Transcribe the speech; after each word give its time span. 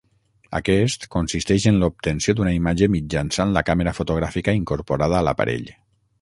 Aquest 0.59 1.03
consisteix 1.15 1.67
en 1.71 1.77
l'obtenció 1.83 2.35
d'una 2.39 2.53
imatge 2.61 2.89
mitjançant 2.95 3.53
la 3.59 3.63
càmera 3.69 3.95
fotogràfica 3.99 4.57
incorporada 4.63 5.21
a 5.21 5.25
l'aparell. 5.29 5.71